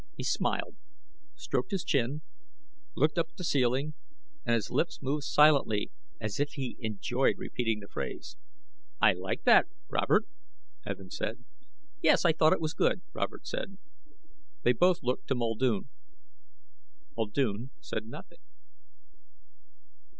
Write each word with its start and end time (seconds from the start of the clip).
He 0.17 0.23
smiled, 0.23 0.77
stroked 1.35 1.69
his 1.69 1.83
chin, 1.83 2.23
looked 2.95 3.19
up 3.19 3.27
at 3.29 3.37
the 3.37 3.43
ceiling 3.43 3.93
and 4.47 4.55
his 4.55 4.71
lips 4.71 4.99
moved 4.99 5.25
silently 5.25 5.91
as 6.19 6.39
if 6.39 6.53
he 6.53 6.75
enjoyed 6.79 7.37
repeating 7.37 7.81
the 7.81 7.87
phrase. 7.87 8.35
"I 8.99 9.13
like 9.13 9.43
that, 9.43 9.67
Robert," 9.89 10.25
Evin 10.87 11.11
said. 11.11 11.45
"Yes, 12.01 12.25
I 12.25 12.33
thought 12.33 12.51
it 12.53 12.59
was 12.61 12.73
good," 12.73 13.03
Robert 13.13 13.45
said. 13.45 13.77
They 14.63 14.73
both 14.73 15.03
looked 15.03 15.27
to 15.27 15.35
Muldoon. 15.35 15.87
Muldoon 17.15 17.69
said 17.79 18.07
nothing. 18.07 18.39